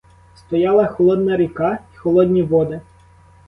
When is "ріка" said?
1.37-1.79